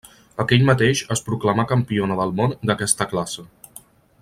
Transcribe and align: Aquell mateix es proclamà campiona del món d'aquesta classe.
Aquell 0.43 0.63
mateix 0.69 1.01
es 1.15 1.21
proclamà 1.27 1.67
campiona 1.73 2.17
del 2.21 2.35
món 2.41 2.57
d'aquesta 2.71 3.09
classe. 3.13 3.47